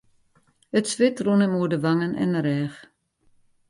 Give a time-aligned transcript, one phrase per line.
[0.77, 2.77] It swit rûn him oer de wangen en de rêch.